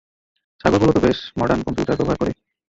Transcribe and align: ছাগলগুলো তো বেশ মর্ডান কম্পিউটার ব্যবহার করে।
ছাগলগুলো 0.61 0.91
তো 0.93 0.99
বেশ 0.99 1.19
মর্ডান 1.37 1.59
কম্পিউটার 1.65 1.97
ব্যবহার 1.97 2.17
করে। 2.21 2.31